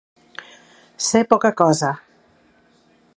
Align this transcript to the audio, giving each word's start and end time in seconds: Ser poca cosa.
Ser 1.09 1.21
poca 1.33 1.53
cosa. 1.61 1.91